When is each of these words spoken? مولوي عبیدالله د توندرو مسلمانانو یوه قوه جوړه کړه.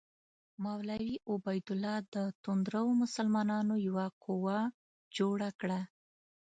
مولوي 0.63 1.13
عبیدالله 1.31 1.97
د 2.13 2.15
توندرو 2.43 2.85
مسلمانانو 3.03 3.75
یوه 3.87 4.05
قوه 4.23 4.57
جوړه 5.17 5.49
کړه. 5.59 5.79